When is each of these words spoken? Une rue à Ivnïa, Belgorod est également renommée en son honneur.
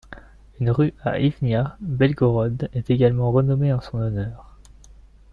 Une 0.59 0.71
rue 0.71 0.95
à 1.03 1.19
Ivnïa, 1.19 1.77
Belgorod 1.79 2.71
est 2.73 2.89
également 2.89 3.31
renommée 3.31 3.71
en 3.71 3.81
son 3.81 3.99
honneur. 3.99 4.57